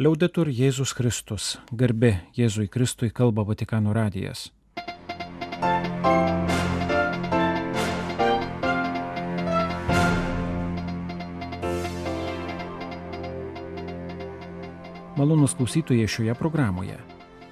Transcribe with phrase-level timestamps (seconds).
[0.00, 4.46] Liaudetur Jėzus Kristus, garbė Jėzui Kristui kalba Vatikano radijas.
[15.20, 16.96] Malonus klausytojai šioje programoje.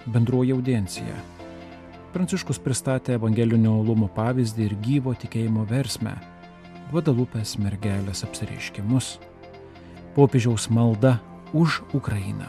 [0.09, 1.21] Bendroji audiencija.
[2.17, 6.17] Pranciškus pristatė evangelinio olumo pavyzdį ir gyvo tikėjimo versmę-
[6.95, 9.19] Guadalupės mergelės apsireiškimus.
[10.17, 11.21] Popiežiaus malda
[11.53, 12.47] už Ukrainą.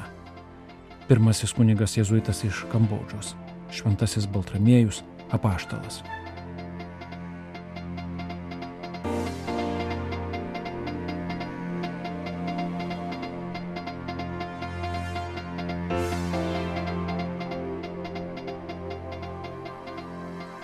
[1.09, 3.33] Pirmasis kunigas jėzuitas iš Kambodžos-
[3.75, 6.03] Šventasis Baltramiejus apaštalas.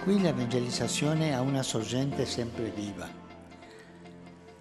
[0.08, 3.10] Qui l'evangelizzazione ha una sorgente sempre viva.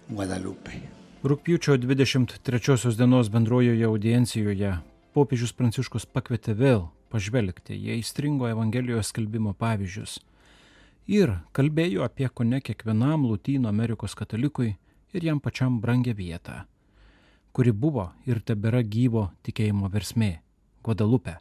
[0.07, 0.96] Guadalupe.
[1.27, 4.69] Rūpiučio 23 dienos bendrojoje audiencijoje
[5.11, 10.13] popiežius Pranciškus pakvietė vėl pažvelgti į aistringo Evangelijos skelbimo pavyzdžius
[11.11, 14.69] ir kalbėjo apie ko ne kiekvienam Lutino Amerikos katalikui
[15.11, 16.61] ir jam pačiam brangę vietą,
[17.51, 20.31] kuri buvo ir tebėra gyvo tikėjimo versmė-
[20.85, 21.35] Guadalupe,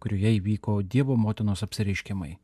[0.00, 2.36] kurioje įvyko Dievo motinos apsireiškimai.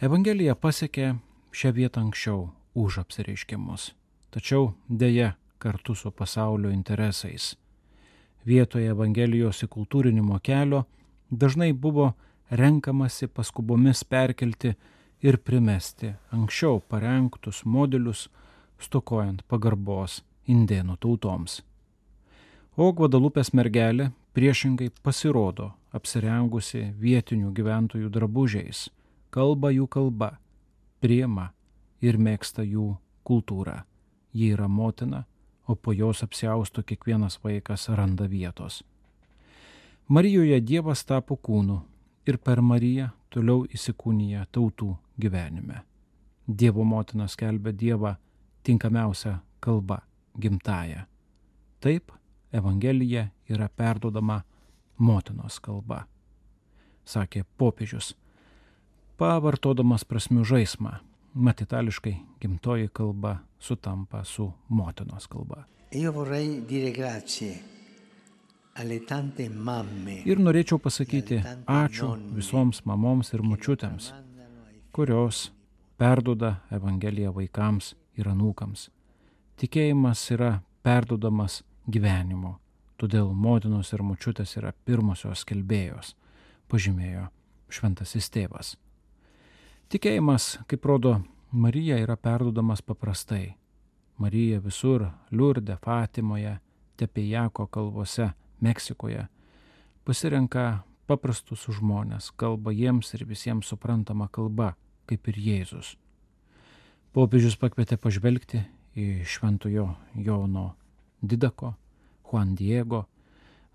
[0.00, 1.18] Evangelija pasiekė
[1.52, 3.92] šią vietą anksčiau už apsireiškimus,
[4.30, 7.54] tačiau dėja kartu su pasaulio interesais.
[8.46, 10.84] Vietoje Evangelijos įkultūrinimo kelio
[11.30, 12.12] dažnai buvo
[12.50, 14.72] renkamasi paskubomis perkelti
[15.22, 18.28] ir primesti anksčiau parengtus modelius,
[18.80, 21.60] stokojant pagarbos indėnų tautoms.
[22.80, 28.88] O Guadalupės mergelė priešingai pasirodo apsirengusi vietinių gyventojų drabužiais,
[29.30, 30.38] kalba jų kalba,
[31.02, 31.50] priema
[32.00, 32.94] ir mėgsta jų
[33.26, 33.82] kultūrą.
[34.32, 35.24] Ji yra motina,
[35.70, 38.84] o po jos apsiausto kiekvienas vaikas randa vietos.
[40.08, 41.76] Marijoje Dievas tapo kūnu
[42.26, 45.84] ir per Mariją toliau įsikūnyja tautų gyvenime.
[46.58, 48.14] Dievo motina skelbia Dievą
[48.62, 49.98] tinkamiausią kalbą-
[50.42, 51.04] gimtają.
[51.80, 52.12] Taip,
[52.52, 54.42] Evangelija yra perdodama
[54.98, 56.06] motinos kalba,
[57.06, 58.14] sakė popiežius,
[59.16, 60.98] pavartodamas prasmių žaismą
[61.34, 65.64] mat itališkai gimtoji kalba sutampa su motinos kalba.
[70.24, 74.12] Ir norėčiau pasakyti ačiū visoms mamoms ir mučiutėms,
[74.94, 75.50] kurios
[75.98, 78.88] perduoda Evangeliją vaikams ir anūkams.
[79.60, 80.52] Tikėjimas yra
[80.86, 81.60] perduodamas
[81.90, 82.54] gyvenimu,
[82.96, 86.14] todėl motinos ir mučiutės yra pirmosios kelbėjos,
[86.70, 87.26] pažymėjo
[87.68, 88.76] šventasis tėvas.
[89.90, 91.16] Tikėjimas, kaip rodo
[91.50, 93.56] Marija, yra perduodamas paprastai.
[94.22, 96.60] Marija visur- Liurde, Fatimoje,
[96.96, 98.28] Tepejako kalvose,
[98.60, 99.26] Meksikoje-
[100.04, 104.76] pasirenka paprastus žmonės, kalba jiems ir visiems suprantama kalba,
[105.08, 105.96] kaip ir Jėzus.
[107.12, 108.64] Popiežius pakvietė pažvelgti
[108.94, 110.76] į šventojo Jono
[111.20, 111.74] Didako,
[112.30, 113.06] Juan Diego,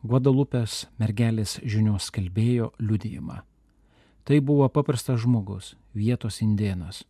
[0.01, 3.41] Guadalupės mergelės žinios kalbėjo liudijimą.
[4.25, 7.05] Tai buvo paprastas žmogus, vietos indėnas.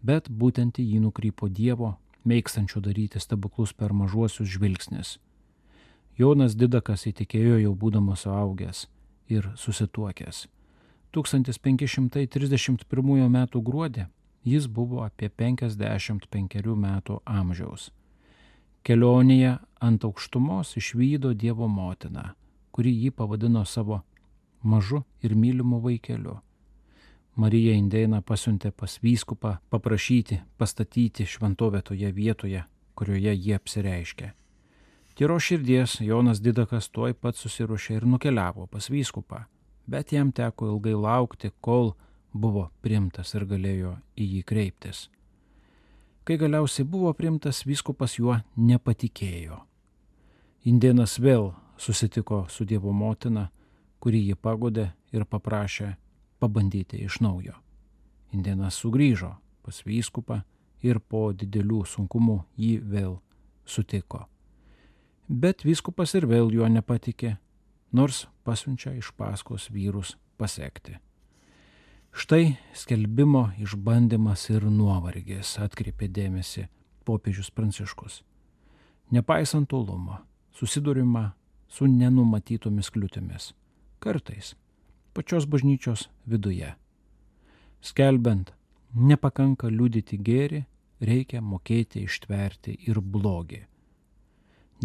[0.00, 5.20] Bet būtent jį nukrypo Dievo, mėgstančio daryti stebuklus per mažuosius žvilgsnis.
[6.16, 8.88] Jonas Didakas įtikėjo jau būdamas suaugęs
[9.28, 10.48] ir susituokęs.
[11.12, 13.44] 1531 m.
[13.52, 14.08] gruodį
[14.48, 17.92] jis buvo apie 55 metų amžiaus.
[18.88, 22.32] Kelionėje ant aukštumos išvydo Dievo motiną,
[22.72, 24.00] kuri jį pavadino savo
[24.62, 26.38] mažu ir mylimu vaikeliu.
[27.38, 32.64] Marija Indėna pasiuntė pas vyskupą paprašyti pastatyti šventovę toje vietoje,
[32.98, 34.32] kurioje jie apsireiškė.
[35.14, 39.44] Tyro širdies Jonas Didakas tuoj pat susiruošė ir nukeliavo pas vyskupą,
[39.86, 41.94] bet jam teko ilgai laukti, kol
[42.32, 45.08] buvo primtas ir galėjo į jį kreiptis.
[46.22, 49.62] Kai galiausiai buvo primtas, vyskupas juo nepatikėjo.
[50.68, 53.48] Indėnas vėl susitiko su Dievo motina
[54.02, 55.94] kurį jį pagodė ir paprašė
[56.38, 57.56] pabandyti iš naujo.
[58.32, 59.34] Indienas sugrįžo
[59.64, 60.42] pas vyskupą
[60.84, 63.18] ir po didelių sunkumų jį vėl
[63.66, 64.26] sutiko.
[65.28, 67.36] Bet vyskupas ir vėl juo nepatikė,
[67.92, 70.96] nors pasiunčia iš paskos vyrus pasiekti.
[72.12, 76.64] Štai skelbimo išbandymas ir nuovargis atkreipė dėmesį
[77.04, 78.22] popiežius Pranciškus.
[79.12, 80.18] Nepaisant tolumo,
[80.52, 81.32] susidurima
[81.68, 83.52] su nenumatytomis kliūtimis
[83.98, 84.54] kartais
[85.18, 86.74] pačios bažnyčios viduje.
[87.82, 88.52] Skelbent,
[88.94, 90.60] nepakanka liudyti gėri,
[91.02, 93.64] reikia mokėti ištverti ir blogį.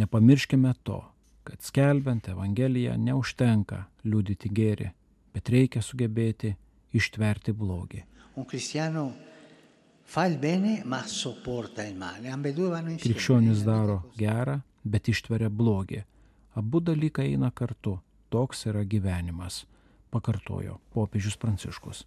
[0.02, 1.04] Nepamirškime to,
[1.46, 4.90] kad skelbiant Evangeliją neužtenka liudyti gėri,
[5.34, 6.56] bet reikia sugebėti
[6.98, 8.02] ištverti blogį.
[13.06, 16.02] Krikščionis daro gerą, bet ištveria blogį.
[16.58, 18.00] Abu dalykai eina kartu.
[18.34, 19.68] Toks yra gyvenimas,
[20.10, 22.00] pakartojo popiežius Pranciškus.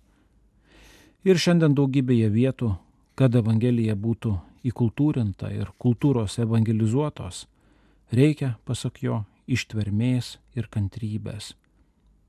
[1.23, 2.73] Ir šiandien daugybėje vietų,
[3.15, 4.33] kad Evangelija būtų
[4.67, 7.45] įkultūrinta ir kultūros evangelizuotos,
[8.11, 11.55] reikia, pasak jo, ištvermės ir kantrybės.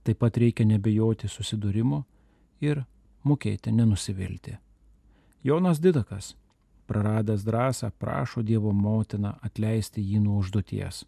[0.05, 2.03] Taip pat reikia nebejoti susidūrimo
[2.61, 2.85] ir
[3.25, 4.59] mokėti nenusivilti.
[5.43, 6.35] Jonas Didakas,
[6.85, 11.05] praradęs drąsą, prašo Dievo motiną atleisti jį nuo užduoties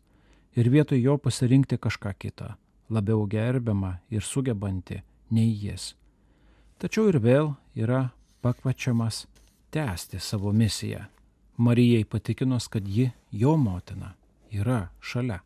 [0.56, 2.56] ir vietoj jo pasirinkti kažką kitą,
[2.90, 5.02] labiau gerbiamą ir sugebantį
[5.36, 5.94] nei jis.
[6.80, 8.10] Tačiau ir vėl yra
[8.42, 9.26] pakvačiamas
[9.72, 11.06] tęsti savo misiją.
[11.58, 14.14] Marijai patikinus, kad ji, jo motina,
[14.52, 15.42] yra šalia.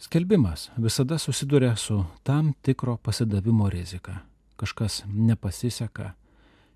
[0.00, 4.16] Skelbimas visada susiduria su tam tikro pasidavimo rizika.
[4.56, 6.12] Kažkas nepasiseka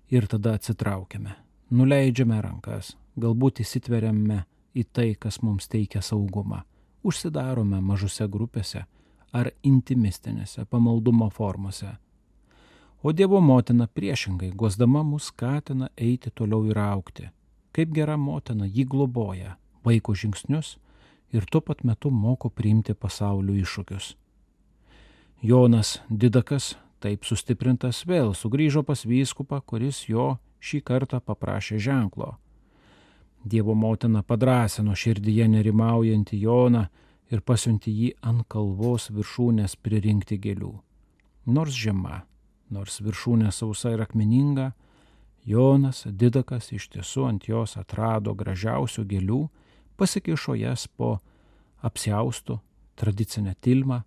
[0.09, 1.31] ir tada atsitraukiame,
[1.69, 4.43] nuleidžiame rankas, galbūt įsitveriame
[4.75, 6.61] į tai, kas mums teikia saugumą,
[7.05, 8.85] užsidarome mažose grupėse
[9.35, 11.95] ar intimistinėse pamaldumo formose.
[13.05, 17.27] O Dievo motina priešingai, guosdama mus skatina eiti toliau ir aukti.
[17.75, 20.77] Kaip gera motina jį globoja, vaiko žingsnius
[21.35, 24.15] ir tuo pat metu moko priimti pasaulio iššūkius.
[25.45, 26.73] Jonas Didakas,
[27.03, 32.37] taip sustiprintas, vėl sugrįžo pas vyskupą, kuris jo šį kartą paprašė ženklo.
[33.45, 36.87] Dievo motina padrasino širdyje nerimaujantį Joną
[37.29, 40.71] ir pasiunti jį ant kalvos viršūnės pririnkti gėlių.
[41.53, 42.23] Nors žema,
[42.73, 44.71] nors viršūnė sausa ir akmeninga,
[45.45, 49.41] Jonas Didakas iš tiesų ant jos atrado gražiausių gėlių,
[49.93, 51.19] pasikišo jas po
[51.85, 52.57] apsiaustų
[52.97, 54.01] tradicinę tilmą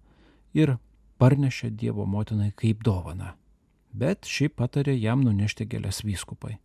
[0.58, 0.80] ir
[1.22, 3.36] parnešė Dievo motinai kaip dovana.
[3.94, 6.58] Bet ši patarė jam nunešti gėlės vyskupai.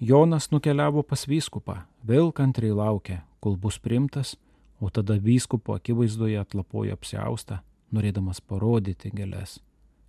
[0.00, 4.34] Jonas nukeliavo pas vyskupą, vėl kantriai laukė, kol bus primtas,
[4.80, 7.60] o tada vyskupo akivaizdoje atlapojo apsiaustą,
[7.94, 9.60] norėdamas parodyti gėlės.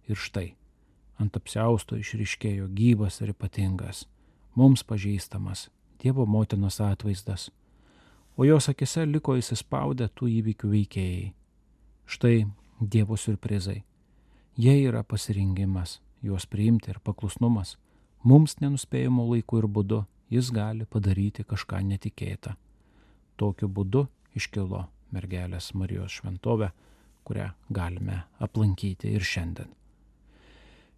[0.10, 0.56] Ir štai,
[1.22, 4.08] ant apsiausto išriškėjo gyvas ir ypatingas,
[4.56, 5.70] mums pažįstamas
[6.02, 7.48] Dievo motinos atvaizdas
[8.38, 11.26] o jos akise liko įsispaudę tų įvykių veikėjai.
[12.06, 12.46] Štai
[12.80, 13.84] Dievo surprizai.
[14.60, 17.76] Jie yra pasirinkimas, juos priimti ir paklusnumas.
[18.26, 20.02] Mums nenuspėjimo laiku ir būdu
[20.34, 22.56] jis gali padaryti kažką netikėtą.
[23.38, 26.72] Tokiu būdu iškilo mergelės Marijos šventovė,
[27.24, 29.70] kurią galime aplankyti ir šiandien.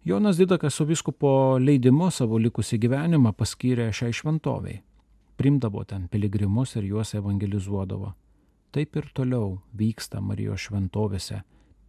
[0.08, 4.80] Jonas Didakas su viskupo leidimu savo likusį gyvenimą paskyrė šiai šventoviai
[5.38, 8.12] primdavo ten piligrimus ir juos evangelizuodavo.
[8.74, 11.42] Taip ir toliau vyksta Marijos šventovėse,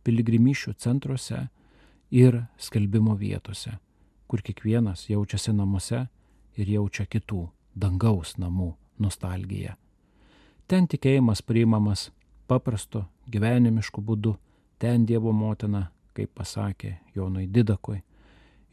[0.05, 1.47] piligrimyšių centruose
[2.13, 3.73] ir skelbimo vietose,
[4.29, 6.05] kur kiekvienas jaučiasi namuose
[6.55, 9.73] ir jaučia kitų dangaus namų nostalgiją.
[10.69, 12.09] Ten tikėjimas priimamas
[12.47, 14.35] paprastu gyvenimišku būdu,
[14.77, 18.03] ten Dievo motina, kaip pasakė Jonui Didakui,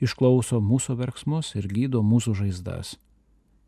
[0.00, 2.96] išklauso mūsų verksmus ir gydo mūsų žaizdas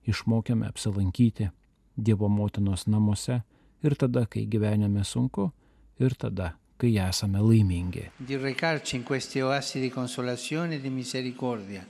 [0.09, 1.51] išmokėme apsilankyti
[1.97, 3.41] Dievo motinos namuose
[3.83, 5.51] ir tada, kai gyvenime sunku,
[5.99, 8.05] ir tada, kai esame laimingi.
[8.17, 11.85] Di recarci in queste oasi di consolazione e di misericordia,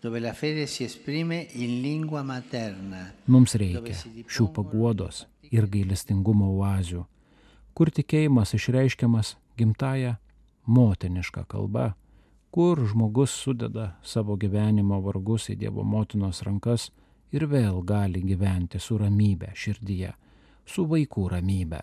[0.00, 3.10] dove la fede si esprime in lingua materna.
[3.26, 3.98] Mums reikia
[4.30, 7.02] šių paguodos ir gailestingumo oazių,
[7.74, 10.16] kur tikėjimas išreiškiamas gimtaja
[10.70, 11.96] motiniška kalba,
[12.54, 16.90] kur žmogus sudeda savo gyvenimo vargus į Dievo motinos rankas
[17.34, 20.14] ir vėl gali gyventi su ramybė širdyje,
[20.66, 21.82] su vaikų ramybė,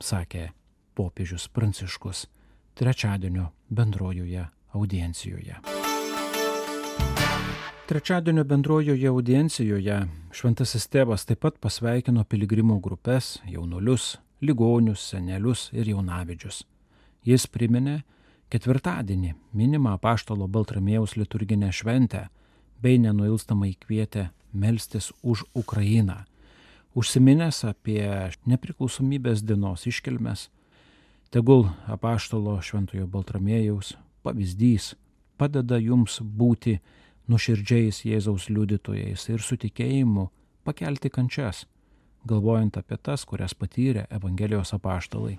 [0.00, 0.50] sakė
[0.96, 2.26] popiežius Pranciškus
[2.74, 5.56] trečiadienio bendrojoje audiencijoje.
[7.86, 10.00] Trečiadienio bendrojoje audiencijoje
[10.34, 16.64] šventasis tėvas taip pat pasveikino piligrimų grupės, jaunulius, ligonius, senelius ir jaunavidžius.
[17.22, 18.00] Jis priminė
[18.50, 22.26] ketvirtadienį minimą paštalo Baltramėjaus liturginę šventę
[22.82, 26.24] bei nenuilstamai kvietė melstis už Ukrainą.
[26.96, 28.02] Užsiminęs apie
[28.48, 30.48] nepriklausomybės dienos iškilmes,
[31.30, 33.94] tegul apaštalo Šventojo Baltramėjaus
[34.26, 34.94] pavyzdys
[35.38, 36.78] padeda jums būti
[37.30, 40.28] nuširdžiais Jėzaus liudytojais ir su tikėjimu
[40.66, 41.64] pakelti kančias,
[42.26, 45.36] galvojant apie tas, kurias patyrė Evangelijos apaštalai.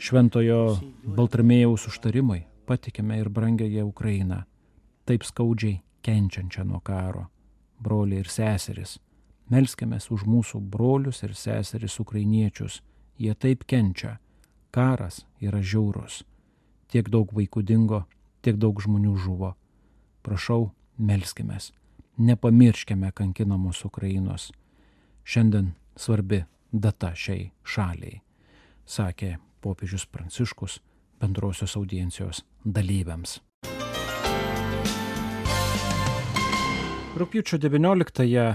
[0.00, 0.60] Šventojo
[1.04, 4.44] Baltramėjaus užtarimai patikime ir brangėje Ukrainą,
[5.04, 7.28] taip skaudžiai kenčiančią nuo karo.
[7.84, 8.98] broliai ir seseris.
[9.52, 12.80] Melskimės už mūsų brolius ir seseris ukrainiečius.
[13.20, 14.18] Jie taip kenčia.
[14.72, 16.22] Karas yra žiaurus.
[16.88, 18.04] Tiek daug vaikų dingo,
[18.42, 19.52] tiek daug žmonių žuvo.
[20.24, 21.72] Prašau, melskimės.
[22.16, 24.50] Nepamirškime kankinamos Ukrainos.
[25.24, 28.20] Šiandien svarbi data šiai šaliai,
[28.86, 30.80] sakė popiežius Pranciškus
[31.20, 33.40] bendrosios audiencijos dalyviams.
[37.14, 38.46] Rūpiučio 19-ąją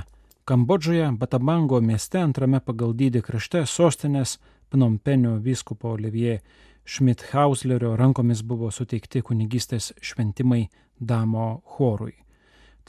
[0.50, 4.42] Kambodžoje, Batabango mieste antrame pagal dydį krašte sostinės
[4.74, 6.42] Pnompenio vyskupo Olivier
[6.90, 12.18] Schmidt-Hauslerio rankomis buvo suteikti kunigystės šventimai Damo chorui.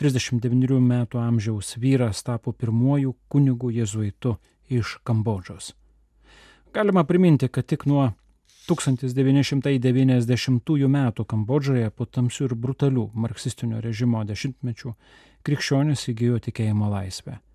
[0.01, 4.41] 39 metų amžiaus vyras tapo pirmuoju kunigu jėzuitu
[4.73, 5.77] iš Kambodžos.
[6.73, 8.17] Galima priminti, kad tik nuo
[8.73, 14.95] 1990 metų Kambodžoje po tamsių ir brutalių marksistinio režimo dešimtmečių
[15.45, 17.50] krikščionis įgyjo tikėjimo laisvę.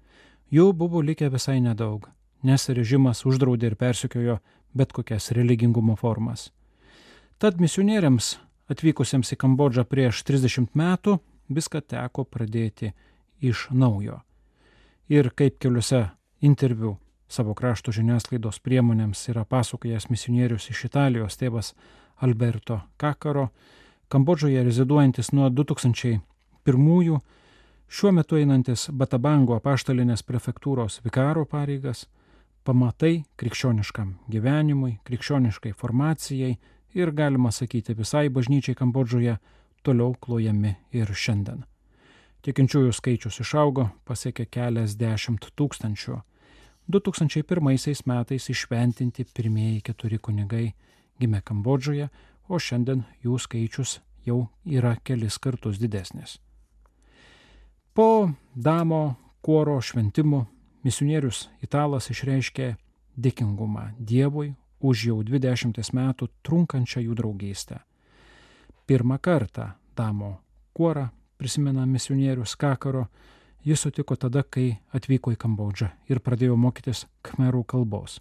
[0.53, 2.05] Jų buvo likę visai nedaug,
[2.45, 4.39] nes režimas uždraudė ir persikiojo
[4.75, 6.51] bet kokias religingumo formas.
[7.39, 8.35] Tad misionieriams
[8.71, 11.17] atvykusiems į Kambodžą prieš 30 metų
[11.49, 12.93] viską teko pradėti
[13.41, 14.21] iš naujo.
[15.09, 16.07] Ir kaip keliuose
[16.41, 16.95] interviu
[17.27, 21.73] savo krašto žiniasklaidos priemonėms yra pasakojęs misionierius iš Italijos tėvas
[22.21, 23.49] Alberto Kakaro,
[24.07, 27.19] Kambodžoje reziduojantis nuo 2001
[27.87, 32.05] šiuo metu einantis Batabango apaštalinės prefektūros vikaro pareigas,
[32.65, 36.55] pamatai krikščioniškam gyvenimui, krikščioniškai formacijai
[36.95, 39.37] ir, galima sakyti, visai bažnyčiai Kambodžoje
[39.85, 41.65] toliau klojami ir šiandien.
[42.45, 46.19] Tikinčiųjų skaičius išaugo, pasiekė keliasdešimt tūkstančių.
[46.93, 50.67] 2001 metais išventinti pirmieji keturi kunigai
[51.21, 52.09] gimė Kambodžoje,
[52.49, 56.37] o šiandien jų skaičius jau yra kelis kartus didesnis.
[57.95, 60.41] Po Damo kuoro šventimų
[60.83, 62.65] misionierius italas išreiškė
[63.15, 64.49] dėkingumą Dievui
[64.83, 67.77] už jau 20 metų trunkančią jų draugystę.
[68.83, 70.33] Pirmą kartą Damo
[70.75, 71.05] kuorą,
[71.39, 73.05] prisimena misionierius Kakaro,
[73.63, 78.19] jis sutiko tada, kai atvyko į Kambodžą ir pradėjo mokytis khmerų kalbos.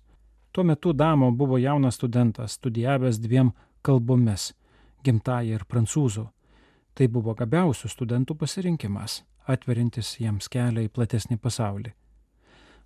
[0.54, 3.50] Tuo metu Damo buvo jaunas studentas, studijavęs dviem
[3.82, 4.52] kalbomis-
[5.04, 6.28] gimtąją ir prancūzų.
[6.94, 11.90] Tai buvo gabiausių studentų pasirinkimas, atverintis jiems kelią į platesnį pasaulį.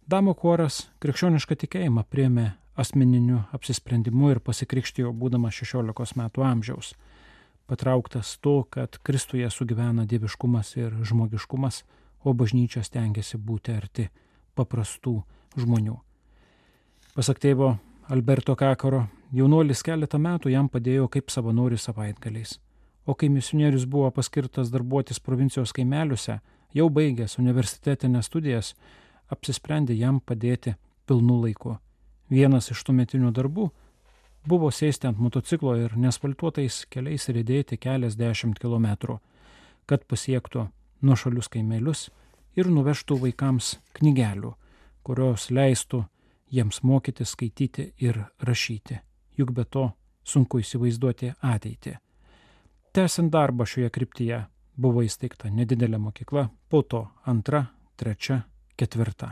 [0.08, 6.94] Damo kuoras krikščionišką tikėjimą priemė asmeniniu apsisprendimu ir pasikrikštijo būdamas 16 metų amžiaus
[7.68, 11.82] patrauktas to, kad Kristuje sugyvena dieviškumas ir žmogiškumas,
[12.24, 14.08] o bažnyčia stengiasi būti arti
[14.56, 15.20] paprastų
[15.60, 15.98] žmonių.
[17.14, 17.74] Pasak tėvo
[18.08, 19.04] Alberto Kakaro,
[19.36, 22.56] jaunuolis keletą metų jam padėjo kaip savanoris savaitgaliais,
[23.08, 26.34] o kai misionierius buvo paskirtas darbuotis provincijos kaimeliuose,
[26.76, 28.74] jau baigęs universitetinės studijas,
[29.32, 30.74] apsisprendė jam padėti
[31.08, 31.78] pilnu laiku.
[32.28, 33.70] Vienas iš tuometinių darbų
[34.48, 39.16] buvo sėsti ant motociklo ir nesfaltuotais keliais rėdėti keliasdešimt kilometrų,
[39.88, 40.66] kad pasiektų
[41.00, 42.10] nuošalius kaimelius
[42.60, 44.52] ir nuvežtų vaikams knygelių,
[45.00, 46.02] kurios leistų
[46.52, 49.00] jiems mokyti skaityti ir rašyti,
[49.40, 49.86] juk be to
[50.28, 51.96] sunku įsivaizduoti ateitį.
[52.98, 54.36] Tęsiant darbą šioje kryptyje
[54.74, 57.60] buvo įsteigta nedidelė mokykla, po to antra,
[57.94, 58.40] trečia,
[58.74, 59.28] ketvirta.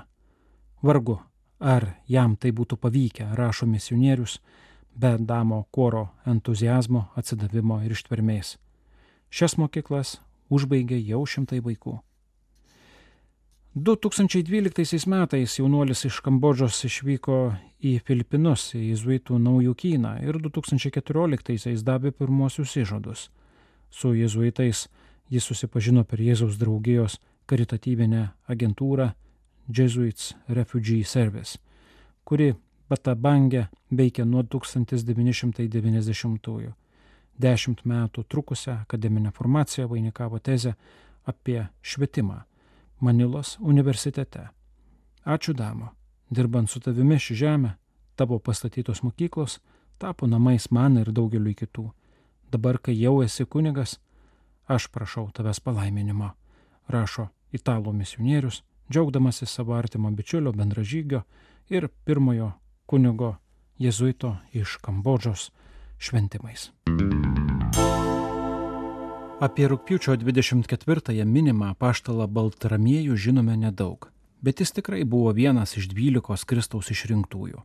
[0.86, 1.16] Vargu,
[1.58, 4.36] ar jam tai būtų pavykę, rašo misionierius,
[4.94, 8.52] be Damo koro entuzijazmo, atsidavimo ir ištvermės.
[9.34, 10.12] Šias mokyklas
[10.46, 11.96] užbaigė jau šimtai vaikų.
[13.74, 17.40] 2012 metais jaunuolis iš Kambodžos išvyko
[17.82, 23.26] į Filipinus, į Jėzuitų naujukyną ir 2014 davė pirmosius įžadus.
[23.96, 24.90] Su jėzuitais
[25.32, 27.16] jis susipažino per Jėzaus draugijos
[27.48, 29.08] karitatyvinę agentūrą
[29.72, 31.58] Jesuits Refugee Service,
[32.24, 32.54] kuri
[32.88, 36.72] Batabange veikia nuo 1990-ųjų.
[37.36, 40.74] Dešimt metų trukusią akademinę formaciją vainikavo tezę
[41.24, 42.40] apie švietimą
[43.00, 44.48] Manilos universitete.
[45.24, 45.88] Ačiū damo,
[46.30, 47.70] dirbant su tavimi ši žemė,
[48.16, 49.60] tavo pastatytos mokyklos
[49.98, 51.92] tapo namais man ir daugeliu kitų.
[52.52, 53.98] Dabar, kai jau esi kunigas,
[54.66, 56.30] aš prašau tavęs palaiminimo,
[56.88, 61.22] rašo italų misionierius, džiaugdamasis savo artimo bičiulio bendražygio
[61.70, 62.52] ir pirmojo
[62.86, 63.36] kunigo
[63.82, 65.50] jėzuito iš Kambodžos
[65.98, 66.70] šventimais.
[69.36, 74.08] Apie rūpiučio 24-ąją minimą paštalą Baltramiejų žinome nedaug,
[74.40, 77.60] bet jis tikrai buvo vienas iš dvylikos Kristaus išrinktųjų,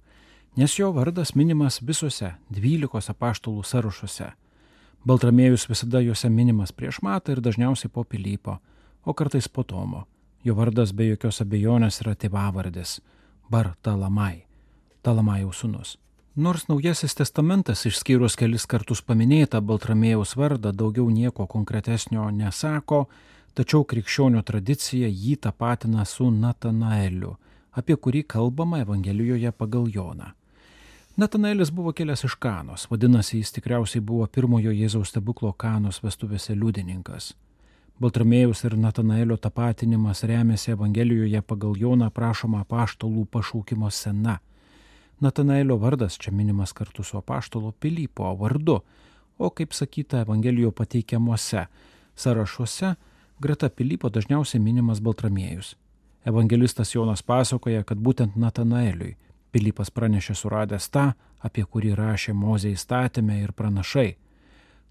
[0.59, 4.33] nes jo vardas minimas visose dvylikos apaštalų sąrašuose.
[5.05, 8.57] Baltramiejus visada juose minimas prieš matą ir dažniausiai po Pilypo,
[9.05, 10.05] o kartais po Tomo,
[10.43, 12.99] Jo vardas be jokios abejonės yra tėvavardis-
[13.51, 14.45] Bar Talamai,
[15.05, 15.97] Talamajaus sūnus.
[16.35, 23.07] Nors Naujasis testamentas išskyrus kelis kartus paminėtą Baltramėjaus vardą daugiau nieko konkretesnio nesako,
[23.53, 27.37] tačiau krikščionių tradicija jį tapatina su Natanaeliu,
[27.71, 30.31] apie kurį kalbama Evangelijoje pagal Joną.
[31.21, 37.27] Natanaelis buvo kilęs iš Kanos, vadinasi, jis tikriausiai buvo pirmojo Jėzaus stebuklo Kanos vestuvėse liudininkas.
[38.01, 44.39] Baltramėjus ir Natanaelio tapatinimas remiasi Evangelijoje pagal Joną prašoma paštalų pašaukimo sena.
[45.21, 48.81] Natanaelio vardas čia minimas kartu su apaštalo Pilypo vardu,
[49.37, 51.67] o kaip sakyta Evangelijoje pateikiamuose
[52.15, 52.95] sąrašuose,
[53.39, 55.75] greta Pilypo dažniausiai minimas Baltramėjus.
[56.25, 59.19] Evangelistas Jonas pasakoja, kad būtent Natanaeliui
[59.51, 61.11] Pilypas pranešė suradęs tą,
[61.43, 64.15] apie kurį rašė Mozė įstatymė ir pranašai.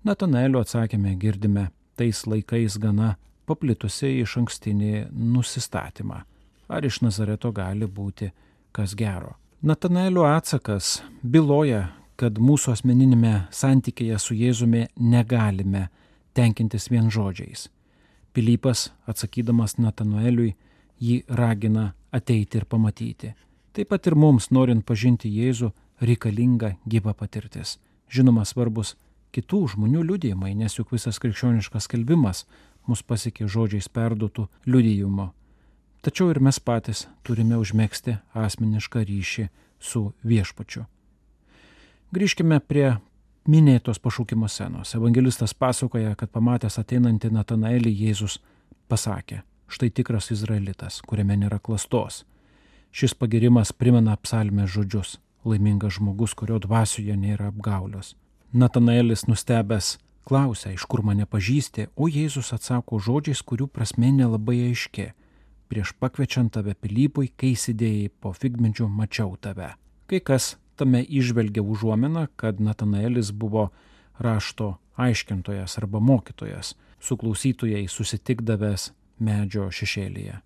[0.05, 3.15] Natanaelio atsakymę girdime tais laikais gana
[3.49, 6.23] paplitusi iš ankstinį nusistatymą.
[6.69, 8.31] Ar iš Nazareto gali būti
[8.73, 9.35] kas gero?
[9.63, 11.91] Natanaelio atsakas byloja,
[12.21, 15.89] kad mūsų asmeninėme santykėje su Jėzumi negalime
[16.37, 17.69] tenkintis vien žodžiais.
[18.33, 20.55] Pilypas, atsakydamas Natanaeliui,
[21.01, 23.33] jį ragina ateiti ir pamatyti.
[23.73, 25.71] Taip pat ir mums, norint pažinti Jėzų,
[26.03, 27.79] reikalinga gyva patirtis.
[28.11, 28.97] Žinoma, svarbus
[29.35, 32.47] kitų žmonių liudijimai, nes juk visas krikščioniškas kalbimas
[32.89, 35.31] mus pasiekė žodžiais perduotų liudijimo.
[36.03, 39.47] Tačiau ir mes patys turime užmėgsti asmenišką ryšį
[39.79, 40.87] su viešpačiu.
[42.11, 42.97] Grįžkime prie
[43.47, 44.95] minėtos pašaukimo senos.
[44.97, 48.41] Evangelistas pasakoja, kad pamatęs ateinantį Natanaelį Jėzus
[48.91, 52.25] pasakė, štai tikras izraelitas, kuriame nėra klastos.
[52.91, 55.19] Šis pagirimas primena psalmės žodžius-
[55.49, 58.15] laimingas žmogus, kurio dvasioje nėra apgaulios.
[58.53, 65.13] Natanaelis nustebęs klausia, iš kur mane pažįsti, o Jėzus atsako žodžiais, kurių prasme nelabai aiški.
[65.69, 69.75] Prieš pakviečiant tave Pilypui, kai įsidėjai po figmedžių, mačiau tave.
[70.07, 73.71] Kai kas tame išvelgia užuomeną, kad Natanaelis buvo
[74.19, 80.41] rašto aiškintojas arba mokytojas, su klausytojai susitikdavęs medžio šešėlyje.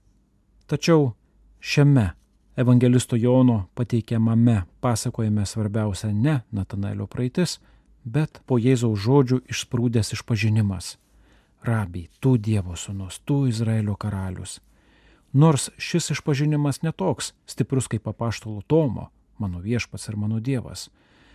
[0.66, 1.14] Tačiau
[1.60, 2.12] šiame
[2.56, 7.58] Evangelisto Jono pateikiamame pasakojime svarbiausia ne Natanaelio praeitis,
[8.04, 10.94] bet po Jėzaus žodžių išsprūdęs išpažinimas.
[11.64, 14.60] Rabi, tu Dievo sūnus, tu Izraelio karalius.
[15.32, 20.90] Nors šis išpažinimas netoks stiprus kaip apaštalo Tomo, mano viešpas ir mano Dievas.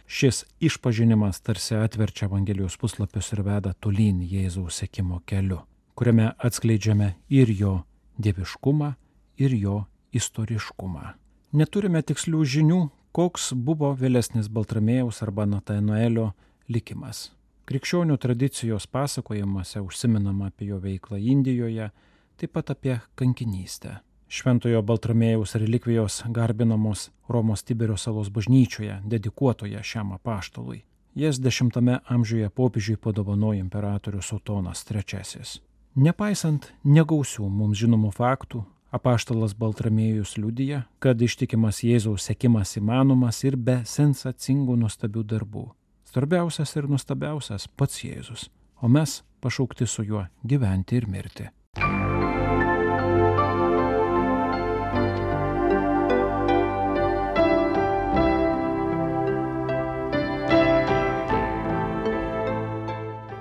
[0.08, 5.60] Šis išpažinimas tarsi atverčia Evangelijos puslapius ir veda tolyn Jėzaus sekimo keliu,
[6.00, 7.82] kuriame atskleidžiame ir jo
[8.18, 8.94] dieviškumą,
[9.38, 9.84] ir jo
[10.16, 11.14] istoriškumą.
[11.54, 12.80] Neturime tikslių žinių,
[13.12, 16.32] koks buvo vėlesnis Baltramėjaus arba Natanaelio
[16.70, 17.30] likimas.
[17.70, 21.90] Krikščionių tradicijos pasakojimuose užsiminama apie jo veiklą Indijoje,
[22.38, 24.00] taip pat apie kankinystę.
[24.30, 30.84] Šventojo Baltramėjaus relikvijos garbinamos Romos Tiberio salos bažnyčioje, dedikuotoje šiam apaštalui.
[31.16, 31.62] Jas X
[32.06, 35.60] amžiuje popiežiui padovanojo imperatorius Otonas III.
[35.96, 43.84] Nepaisant negausių mums žinomų faktų, Apaštalas Baltramėjus liudija, kad ištikimas Jėzaus sekimas įmanomas ir be
[43.86, 45.66] sensacingų nuostabių darbų.
[46.10, 48.48] Svarbiausias ir nuostabiausias pats Jėzus,
[48.82, 51.46] o mes pašaukti su juo gyventi ir mirti.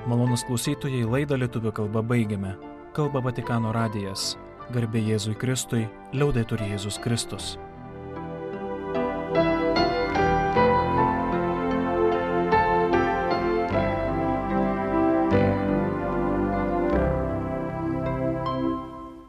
[0.08, 2.52] Malonus klausytojai laidą lietuvių kalbą baigiame.
[2.92, 4.34] Kalba Vatikano radijas
[4.74, 7.56] Garbė Jėzui Kristui, liaudai turi Jėzus Kristus.